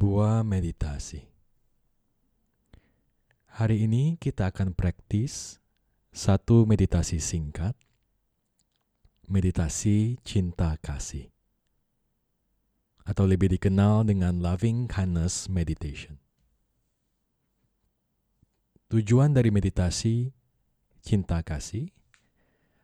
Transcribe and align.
Sebuah 0.00 0.48
meditasi. 0.48 1.28
Hari 3.52 3.84
ini 3.84 4.16
kita 4.16 4.48
akan 4.48 4.72
praktis 4.72 5.60
satu 6.08 6.64
meditasi 6.64 7.20
singkat, 7.20 7.76
meditasi 9.28 10.16
cinta 10.24 10.72
kasih, 10.80 11.28
atau 13.04 13.28
lebih 13.28 13.52
dikenal 13.52 14.08
dengan 14.08 14.40
loving 14.40 14.88
kindness 14.88 15.52
meditation. 15.52 16.16
Tujuan 18.88 19.36
dari 19.36 19.52
meditasi 19.52 20.32
cinta 21.04 21.44
kasih 21.44 21.92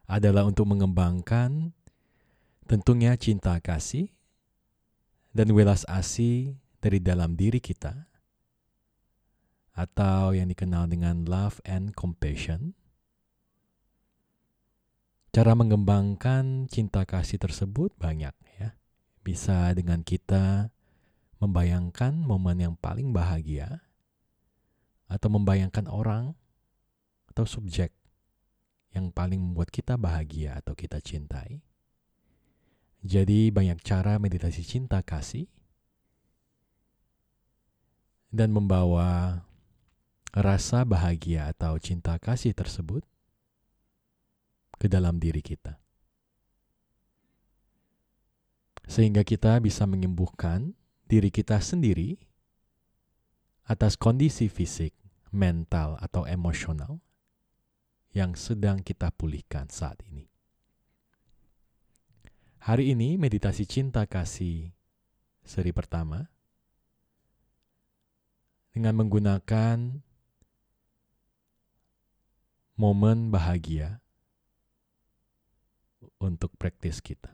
adalah 0.04 0.44
untuk 0.44 0.68
mengembangkan 0.68 1.72
tentunya 2.68 3.16
cinta 3.16 3.56
kasih 3.56 4.12
dan 5.32 5.48
welas 5.56 5.88
asih 5.88 6.60
dari 6.86 7.02
dalam 7.02 7.34
diri 7.34 7.58
kita, 7.58 8.06
atau 9.74 10.30
yang 10.30 10.46
dikenal 10.46 10.86
dengan 10.86 11.26
love 11.26 11.58
and 11.66 11.98
compassion. 11.98 12.78
Cara 15.34 15.52
mengembangkan 15.52 16.70
cinta 16.70 17.02
kasih 17.02 17.42
tersebut 17.42 17.92
banyak 17.98 18.32
ya. 18.56 18.78
Bisa 19.20 19.74
dengan 19.74 20.06
kita 20.06 20.70
membayangkan 21.42 22.22
momen 22.22 22.62
yang 22.62 22.74
paling 22.78 23.12
bahagia 23.12 23.84
atau 25.10 25.28
membayangkan 25.28 25.90
orang 25.90 26.32
atau 27.28 27.44
subjek 27.44 27.92
yang 28.96 29.12
paling 29.12 29.42
membuat 29.42 29.68
kita 29.68 30.00
bahagia 30.00 30.56
atau 30.56 30.72
kita 30.72 31.02
cintai. 31.04 31.60
Jadi 33.04 33.52
banyak 33.52 33.84
cara 33.84 34.16
meditasi 34.16 34.64
cinta 34.64 35.04
kasih 35.04 35.44
dan 38.30 38.52
membawa 38.52 39.42
rasa 40.36 40.84
bahagia 40.84 41.48
atau 41.48 41.80
cinta 41.80 42.18
kasih 42.20 42.52
tersebut 42.52 43.00
ke 44.76 44.86
dalam 44.86 45.16
diri 45.16 45.40
kita. 45.40 45.80
Sehingga 48.86 49.26
kita 49.26 49.58
bisa 49.58 49.88
menyembuhkan 49.88 50.76
diri 51.08 51.32
kita 51.32 51.58
sendiri 51.58 52.20
atas 53.66 53.98
kondisi 53.98 54.46
fisik, 54.46 54.94
mental, 55.34 55.98
atau 55.98 56.22
emosional 56.22 57.02
yang 58.14 58.38
sedang 58.38 58.84
kita 58.84 59.10
pulihkan 59.10 59.66
saat 59.66 59.98
ini. 60.06 60.30
Hari 62.62 62.94
ini 62.94 63.18
meditasi 63.18 63.66
cinta 63.66 64.06
kasih 64.06 64.70
seri 65.42 65.70
pertama 65.70 66.30
dengan 68.76 68.92
menggunakan 68.92 70.04
momen 72.76 73.32
bahagia 73.32 74.04
untuk 76.20 76.52
praktis 76.60 77.00
kita. 77.00 77.32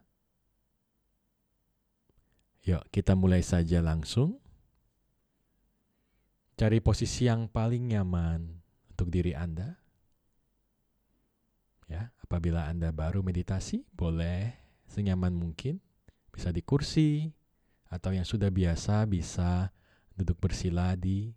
Yuk, 2.63 2.87
kita 2.95 3.19
mulai 3.19 3.43
saja 3.43 3.83
langsung. 3.83 4.39
Cari 6.55 6.79
posisi 6.79 7.27
yang 7.27 7.51
paling 7.51 7.91
nyaman 7.91 8.63
untuk 8.95 9.11
diri 9.11 9.35
Anda. 9.35 9.83
Ya, 11.91 12.15
apabila 12.23 12.71
Anda 12.71 12.95
baru 12.95 13.27
meditasi, 13.27 13.83
boleh 13.91 14.55
senyaman 14.87 15.35
mungkin, 15.35 15.83
bisa 16.31 16.55
di 16.55 16.63
kursi 16.63 17.35
atau 17.91 18.15
yang 18.15 18.23
sudah 18.23 18.55
biasa 18.55 19.03
bisa 19.11 19.75
duduk 20.17 20.39
bersila 20.39 20.93
di 20.97 21.33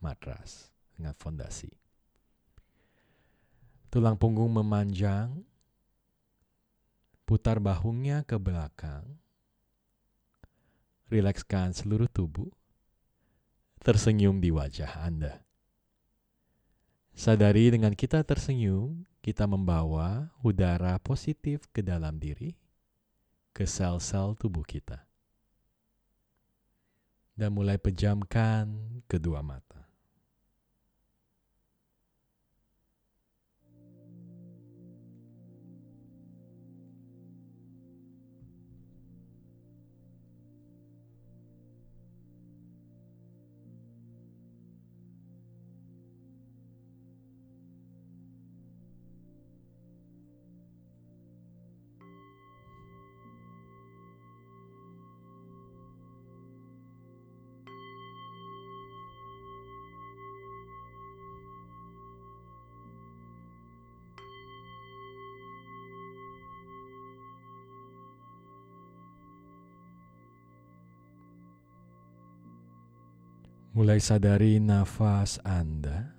matras 0.00 0.72
dengan 0.96 1.16
fondasi. 1.16 1.70
Tulang 3.88 4.18
punggung 4.18 4.50
memanjang, 4.50 5.30
putar 7.24 7.62
bahunya 7.62 8.26
ke 8.26 8.34
belakang, 8.36 9.06
rilekskan 11.08 11.70
seluruh 11.70 12.10
tubuh, 12.10 12.50
tersenyum 13.80 14.42
di 14.42 14.50
wajah 14.50 14.98
Anda. 14.98 15.40
Sadari 17.14 17.70
dengan 17.70 17.94
kita 17.94 18.26
tersenyum, 18.26 19.06
kita 19.22 19.46
membawa 19.46 20.34
udara 20.42 20.98
positif 20.98 21.70
ke 21.70 21.78
dalam 21.78 22.18
diri, 22.18 22.58
ke 23.54 23.62
sel-sel 23.62 24.34
tubuh 24.34 24.66
kita 24.66 25.06
dan 27.34 27.50
mulai 27.54 27.76
pejamkan 27.78 28.70
kedua 29.10 29.42
mata. 29.42 29.83
Mulai 73.74 73.98
sadari 73.98 74.62
nafas 74.62 75.42
Anda. 75.42 76.14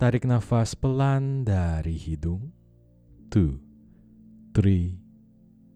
Tarik 0.00 0.24
nafas 0.24 0.72
pelan 0.72 1.44
dari 1.44 1.92
hidung. 1.92 2.56
Two, 3.28 3.60
three, 4.56 4.96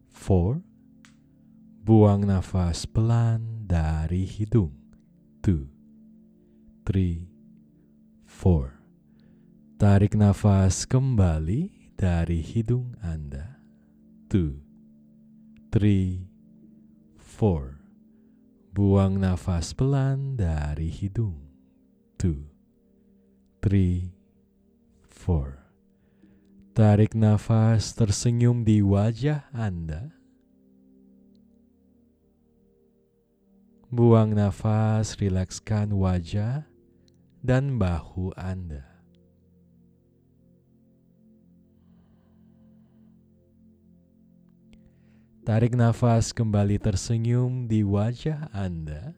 four. 0.08 0.64
Buang 1.84 2.24
nafas 2.24 2.88
pelan 2.88 3.68
dari 3.68 4.24
hidung. 4.24 4.72
Two, 5.44 5.68
three, 6.88 7.28
four. 8.24 8.80
Tarik 9.76 10.16
nafas 10.16 10.88
kembali 10.88 11.92
dari 12.00 12.40
hidung 12.40 12.96
Anda. 13.04 13.60
Two, 14.32 14.56
three, 15.68 16.24
four. 17.20 17.81
Buang 18.72 19.20
nafas 19.20 19.76
pelan 19.76 20.40
dari 20.40 20.88
hidung. 20.88 21.36
Two, 22.16 22.48
three, 23.60 24.16
four. 25.04 25.60
Tarik 26.72 27.12
nafas 27.12 27.92
tersenyum 27.92 28.64
di 28.64 28.80
wajah 28.80 29.44
Anda. 29.52 30.16
Buang 33.92 34.32
nafas, 34.32 35.20
rilekskan 35.20 35.92
wajah 35.92 36.64
dan 37.44 37.76
bahu 37.76 38.32
Anda. 38.40 38.91
Tarik 45.52 45.76
nafas 45.76 46.32
kembali 46.32 46.80
tersenyum 46.80 47.68
di 47.68 47.84
wajah 47.84 48.48
Anda. 48.56 49.12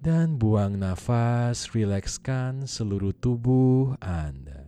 Dan 0.00 0.40
buang 0.40 0.80
nafas, 0.80 1.68
rilekskan 1.76 2.64
seluruh 2.64 3.12
tubuh 3.12 4.00
Anda. 4.00 4.64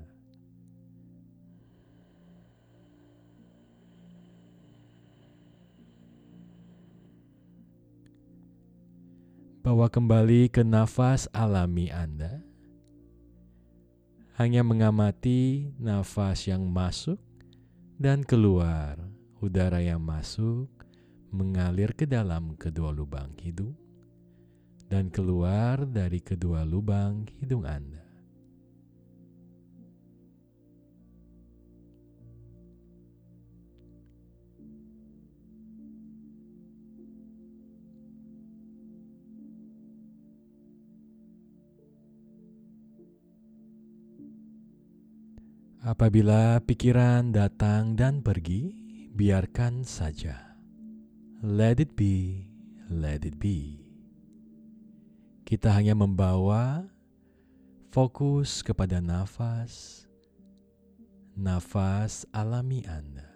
Bawa 9.65 9.88
kembali 9.88 10.53
ke 10.53 10.61
nafas 10.61 11.32
alami 11.32 11.88
Anda 11.88 12.48
hanya 14.38 14.62
mengamati 14.62 15.67
nafas 15.82 16.46
yang 16.46 16.62
masuk 16.70 17.19
dan 17.99 18.23
keluar. 18.23 18.94
Udara 19.43 19.82
yang 19.82 19.99
masuk 19.99 20.70
mengalir 21.35 21.90
ke 21.94 22.06
dalam 22.06 22.55
kedua 22.55 22.94
lubang 22.94 23.35
hidung 23.43 23.75
dan 24.87 25.11
keluar 25.11 25.82
dari 25.87 26.23
kedua 26.23 26.62
lubang 26.62 27.26
hidung 27.43 27.67
Anda. 27.67 28.07
Apabila 45.88 46.61
pikiran 46.69 47.32
datang 47.32 47.96
dan 47.96 48.20
pergi, 48.20 48.76
biarkan 49.17 49.88
saja. 49.88 50.37
Let 51.40 51.81
it 51.81 51.96
be, 51.96 52.44
let 52.93 53.25
it 53.25 53.40
be. 53.40 53.81
Kita 55.49 55.73
hanya 55.73 55.96
membawa 55.96 56.85
fokus 57.88 58.61
kepada 58.61 59.00
nafas, 59.00 60.05
nafas 61.32 62.29
alami 62.37 62.84
Anda. 62.84 63.28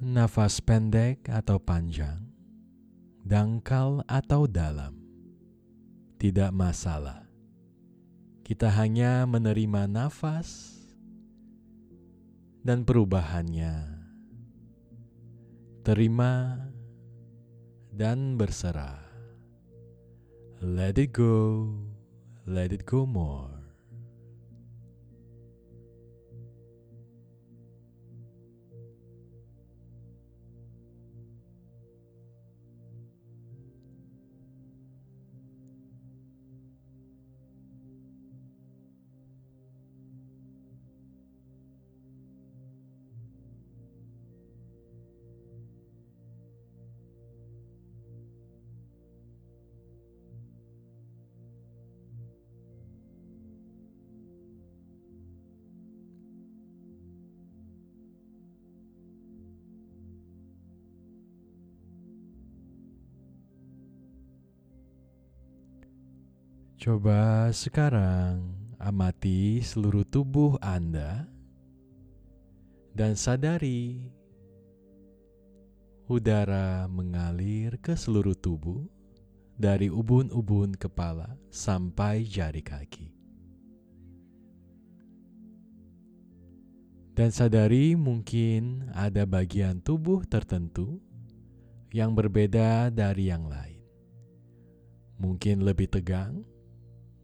Nafas 0.00 0.64
pendek 0.64 1.28
atau 1.28 1.60
panjang, 1.60 2.24
dangkal 3.20 4.00
atau 4.08 4.48
dalam, 4.48 4.96
tidak 6.16 6.56
masalah. 6.56 7.28
Kita 8.40 8.72
hanya 8.80 9.28
menerima 9.28 9.84
nafas 9.84 10.72
dan 12.64 12.88
perubahannya. 12.88 14.00
Terima 15.84 16.64
dan 17.92 18.40
berserah. 18.40 19.04
Let 20.64 20.96
it 20.96 21.12
go, 21.12 21.68
let 22.48 22.72
it 22.72 22.88
go 22.88 23.04
more. 23.04 23.59
Coba 66.80 67.52
sekarang 67.52 68.56
amati 68.80 69.60
seluruh 69.60 70.08
tubuh 70.08 70.56
Anda 70.64 71.28
dan 72.96 73.20
sadari 73.20 74.00
udara 76.08 76.88
mengalir 76.88 77.76
ke 77.84 77.92
seluruh 77.92 78.32
tubuh 78.32 78.80
dari 79.60 79.92
ubun-ubun 79.92 80.72
kepala 80.72 81.36
sampai 81.52 82.24
jari 82.24 82.64
kaki. 82.64 83.12
Dan 87.12 87.28
sadari 87.28 87.92
mungkin 87.92 88.88
ada 88.96 89.28
bagian 89.28 89.84
tubuh 89.84 90.24
tertentu 90.24 90.96
yang 91.92 92.16
berbeda 92.16 92.88
dari 92.88 93.28
yang 93.28 93.52
lain. 93.52 93.84
Mungkin 95.20 95.60
lebih 95.60 95.92
tegang, 95.92 96.48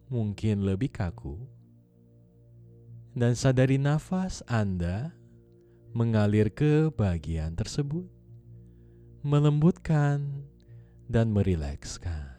mungkin 0.06 0.62
lebih 0.62 0.94
kaku, 0.94 1.34
dan 3.16 3.32
sadari 3.32 3.80
nafas 3.80 4.44
Anda 4.46 5.14
mengalir 5.96 6.52
ke 6.52 6.92
bagian 6.92 7.56
tersebut, 7.56 8.04
melembutkan 9.24 10.44
dan 11.08 11.32
merilekskan. 11.32 12.36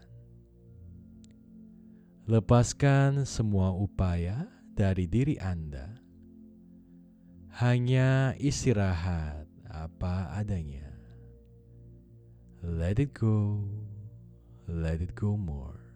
Lepaskan 2.28 3.24
semua 3.24 3.72
upaya 3.72 4.46
dari 4.76 5.08
diri 5.08 5.40
Anda, 5.40 5.98
hanya 7.58 8.38
istirahat 8.38 9.48
apa 9.66 10.36
adanya. 10.36 10.86
Let 12.62 13.00
it 13.00 13.16
go, 13.16 13.64
let 14.68 15.00
it 15.00 15.16
go 15.16 15.40
more. 15.40 15.87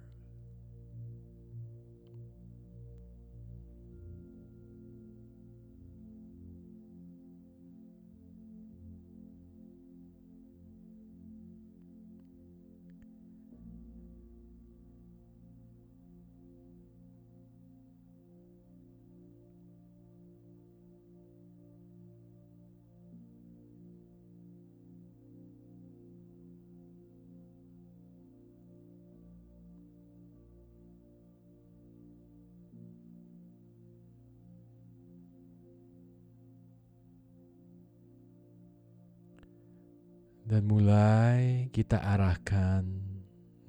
Dan 40.52 40.68
mulai 40.68 41.72
kita 41.72 42.04
arahkan 42.04 42.84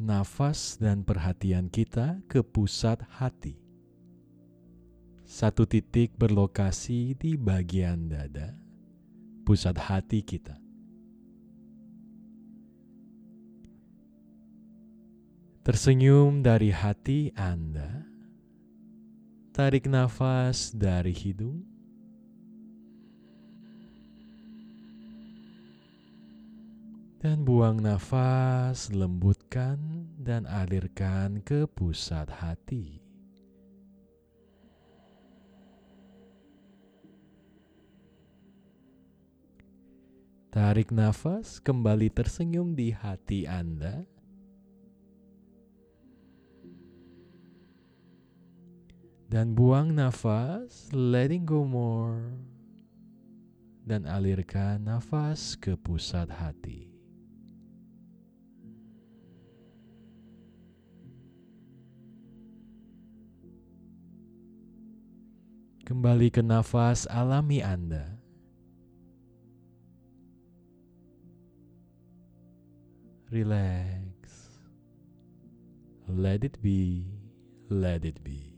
nafas 0.03 0.83
dan 0.83 1.07
perhatian 1.07 1.71
kita 1.71 2.19
ke 2.27 2.43
pusat 2.43 2.99
hati. 3.07 3.55
Satu 5.23 5.63
titik 5.63 6.19
berlokasi 6.19 7.15
di 7.15 7.39
bagian 7.39 8.11
dada, 8.11 8.59
pusat 9.47 9.79
hati 9.79 10.27
kita. 10.27 10.59
Tersenyum 15.63 16.43
dari 16.43 16.75
hati 16.75 17.31
Anda. 17.39 18.11
Tarik 19.55 19.87
nafas 19.87 20.75
dari 20.75 21.15
hidung 21.15 21.72
Dan 27.23 27.47
buang 27.47 27.79
nafas, 27.79 28.91
lembutkan 28.91 29.79
dan 30.19 30.43
alirkan 30.43 31.39
ke 31.47 31.71
pusat 31.71 32.27
hati. 32.27 32.99
Tarik 40.51 40.91
nafas, 40.91 41.63
kembali 41.63 42.11
tersenyum 42.11 42.75
di 42.75 42.91
hati 42.91 43.47
Anda. 43.47 44.03
Dan 49.31 49.55
buang 49.55 49.95
nafas, 49.95 50.91
letting 50.91 51.47
go 51.47 51.63
more. 51.63 52.35
Dan 53.87 54.11
alirkan 54.11 54.91
nafas 54.91 55.55
ke 55.55 55.79
pusat 55.79 56.27
hati. 56.27 56.92
Kembali 65.93 66.33
ke 66.33 66.41
nafas 66.41 67.05
alami 67.05 67.61
Anda. 67.61 68.17
Relax. 73.29 74.09
Let 76.09 76.49
it 76.49 76.57
be. 76.65 77.13
Let 77.69 78.09
it 78.09 78.25
be. 78.25 78.52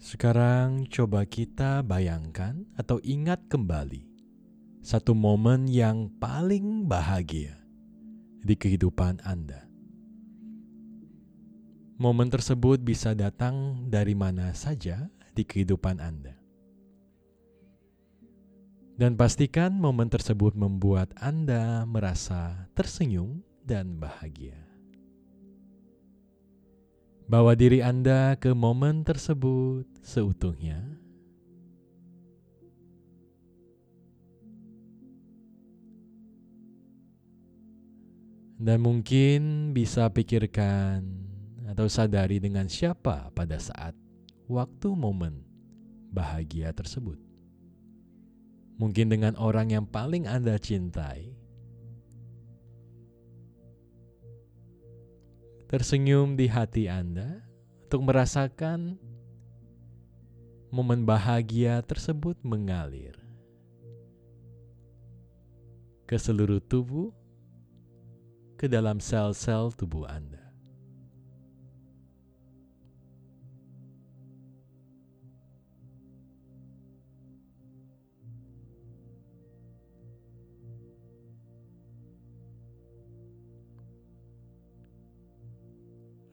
Sekarang 0.00 0.88
coba 0.88 1.28
kita 1.28 1.84
bayangkan 1.84 2.64
atau 2.72 2.96
ingat 3.04 3.52
kembali 3.52 4.08
satu 4.80 5.12
momen 5.12 5.68
yang 5.68 6.08
paling 6.16 6.88
bahagia 6.88 7.60
di 8.40 8.56
kehidupan 8.56 9.20
Anda. 9.20 9.68
Momen 12.00 12.32
tersebut 12.32 12.80
bisa 12.80 13.12
datang 13.12 13.84
dari 13.92 14.16
mana 14.16 14.56
saja 14.56 15.04
di 15.36 15.44
kehidupan 15.44 16.00
Anda. 16.00 16.32
Dan 18.96 19.20
pastikan 19.20 19.76
momen 19.76 20.08
tersebut 20.08 20.56
membuat 20.56 21.12
Anda 21.20 21.84
merasa 21.84 22.72
tersenyum 22.72 23.44
dan 23.68 24.00
bahagia. 24.00 24.69
Bawa 27.30 27.54
diri 27.54 27.78
Anda 27.78 28.34
ke 28.34 28.50
momen 28.50 29.06
tersebut 29.06 29.86
seutuhnya. 30.02 30.82
Dan 38.58 38.82
mungkin 38.82 39.70
bisa 39.70 40.10
pikirkan 40.10 41.06
atau 41.70 41.86
sadari 41.86 42.42
dengan 42.42 42.66
siapa 42.66 43.30
pada 43.30 43.62
saat 43.62 43.94
waktu 44.50 44.90
momen 44.98 45.46
bahagia 46.10 46.74
tersebut. 46.74 47.22
Mungkin 48.82 49.06
dengan 49.06 49.38
orang 49.38 49.70
yang 49.70 49.86
paling 49.86 50.26
Anda 50.26 50.58
cintai 50.58 51.39
tersenyum 55.70 56.34
di 56.34 56.50
hati 56.50 56.90
Anda 56.90 57.46
untuk 57.86 58.10
merasakan 58.10 58.98
momen 60.74 61.06
bahagia 61.06 61.78
tersebut 61.86 62.34
mengalir 62.42 63.14
ke 66.10 66.18
seluruh 66.18 66.58
tubuh, 66.58 67.14
ke 68.58 68.66
dalam 68.66 68.98
sel-sel 68.98 69.70
tubuh 69.78 70.10
Anda. 70.10 70.39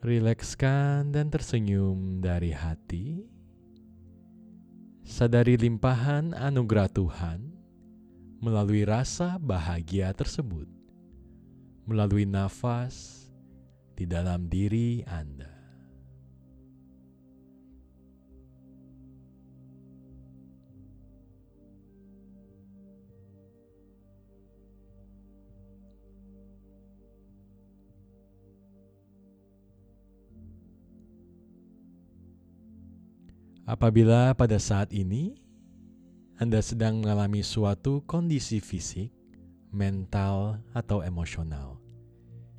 Rilekskan 0.07 1.11
dan 1.11 1.27
tersenyum 1.27 2.23
dari 2.23 2.55
hati. 2.55 3.27
Sadari 5.03 5.59
limpahan 5.59 6.31
anugerah 6.31 6.87
Tuhan 6.87 7.43
melalui 8.39 8.87
rasa 8.87 9.35
bahagia 9.35 10.15
tersebut, 10.15 10.71
melalui 11.83 12.23
nafas 12.23 13.27
di 13.99 14.07
dalam 14.07 14.47
diri 14.47 15.03
Anda. 15.03 15.56
Apabila 33.67 34.31
pada 34.31 34.55
saat 34.63 34.95
ini 34.95 35.36
Anda 36.39 36.63
sedang 36.63 37.03
mengalami 37.03 37.43
suatu 37.43 38.00
kondisi 38.07 38.63
fisik, 38.63 39.12
mental, 39.75 40.63
atau 40.71 41.03
emosional 41.03 41.75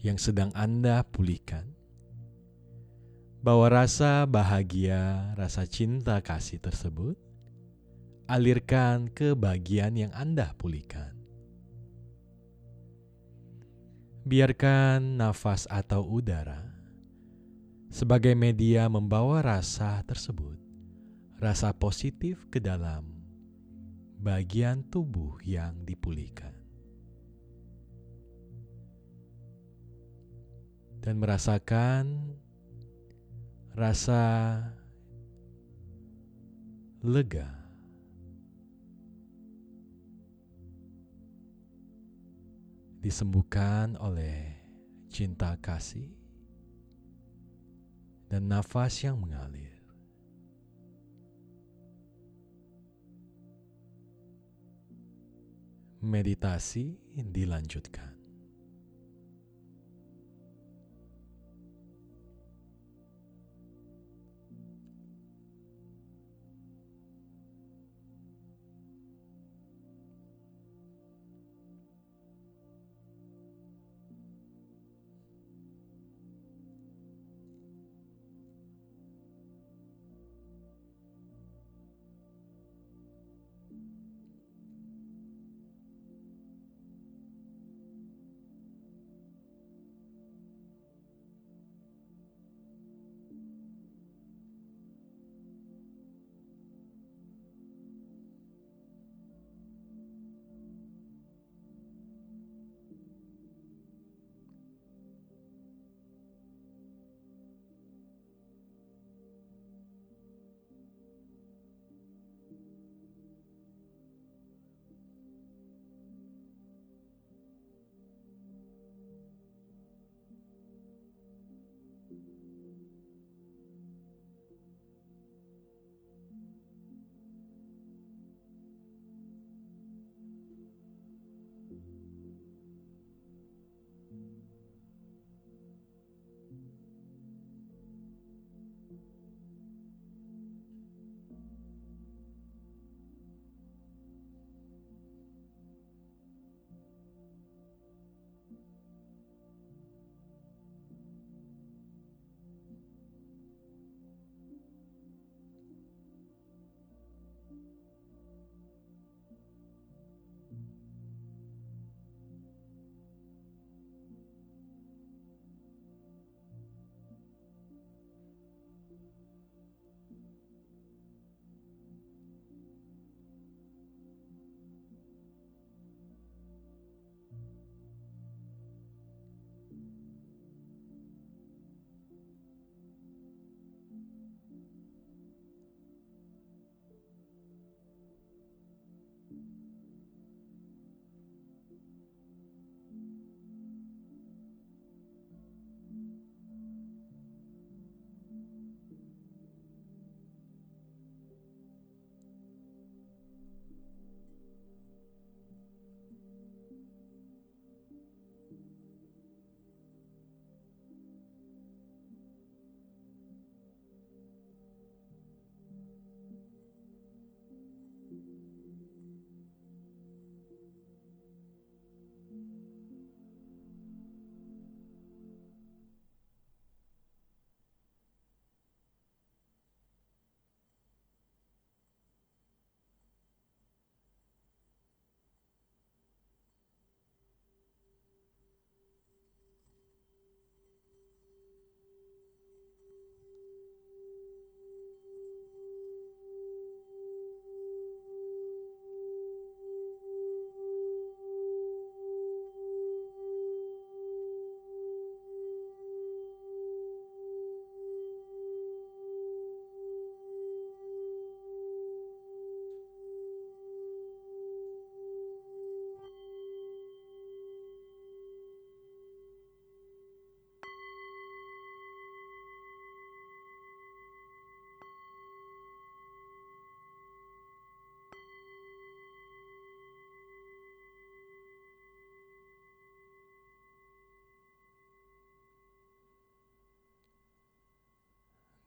yang 0.04 0.20
sedang 0.20 0.52
Anda 0.52 1.00
pulihkan, 1.08 1.64
bahwa 3.40 3.72
rasa 3.72 4.28
bahagia, 4.28 5.32
rasa 5.32 5.64
cinta 5.64 6.20
kasih 6.20 6.60
tersebut 6.60 7.16
alirkan 8.28 9.08
ke 9.08 9.32
bagian 9.32 9.96
yang 9.96 10.12
Anda 10.12 10.52
pulihkan. 10.60 11.16
Biarkan 14.28 15.16
nafas 15.16 15.64
atau 15.72 16.04
udara 16.04 16.68
sebagai 17.88 18.36
media 18.36 18.92
membawa 18.92 19.40
rasa 19.40 20.04
tersebut 20.04 20.67
rasa 21.38 21.70
positif 21.70 22.50
ke 22.50 22.58
dalam 22.58 23.06
bagian 24.18 24.82
tubuh 24.90 25.38
yang 25.46 25.86
dipulihkan. 25.86 26.50
Dan 30.98 31.22
merasakan 31.22 32.34
rasa 33.78 34.58
lega. 37.06 37.54
Disembuhkan 42.98 43.94
oleh 44.02 44.58
cinta 45.06 45.54
kasih 45.62 46.10
dan 48.26 48.50
nafas 48.50 49.06
yang 49.06 49.22
mengalir. 49.22 49.77
Meditasi 56.02 56.98
dilanjutkan. 57.16 58.17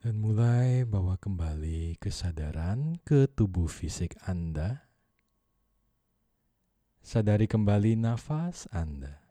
Dan 0.02 0.18
mulai 0.18 0.82
bawa 0.82 1.14
kembali 1.14 2.02
kesadaran 2.02 2.98
ke 3.06 3.30
tubuh 3.30 3.70
fisik 3.70 4.18
Anda. 4.26 4.90
Sadari 7.06 7.46
kembali 7.46 8.02
nafas 8.02 8.66
Anda. 8.74 9.22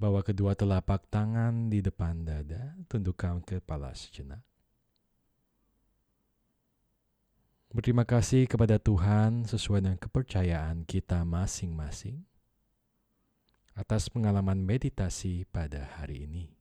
Bawa 0.00 0.24
kedua 0.24 0.56
telapak 0.56 1.12
tangan 1.12 1.68
di 1.68 1.84
depan 1.84 2.24
dada, 2.24 2.72
tundukkan 2.88 3.44
kepala 3.44 3.92
sejenak. 3.92 4.40
Berterima 7.68 8.08
kasih 8.08 8.48
kepada 8.48 8.80
Tuhan 8.80 9.44
sesuai 9.44 9.84
dengan 9.84 10.00
kepercayaan 10.00 10.88
kita 10.88 11.20
masing-masing 11.20 12.24
atas 13.76 14.08
pengalaman 14.08 14.56
meditasi 14.56 15.44
pada 15.52 15.84
hari 16.00 16.24
ini. 16.24 16.57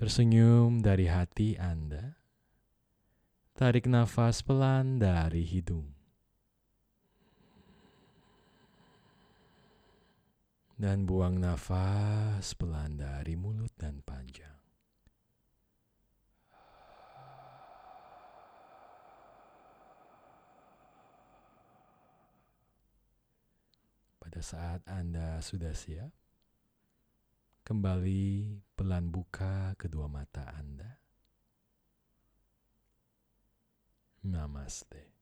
Tersenyum 0.00 0.80
dari 0.80 1.12
hati 1.12 1.60
Anda. 1.60 2.16
Tarik 3.52 3.84
nafas 3.84 4.40
pelan 4.40 4.96
dari 4.96 5.44
hidung. 5.44 5.92
Dan 10.72 11.04
buang 11.04 11.36
nafas 11.36 12.56
pelan 12.56 12.96
dari 12.96 13.36
mulut 13.36 13.76
dan 13.76 14.00
panjang. 14.00 14.56
Pada 24.16 24.40
saat 24.40 24.80
Anda 24.88 25.44
sudah 25.44 25.76
siap, 25.76 26.08
Kembali 27.70 28.50
pelan 28.80 29.12
buka 29.12 29.76
kedua 29.76 30.08
mata 30.08 30.56
Anda. 30.56 30.88
Namaste. 34.24 35.19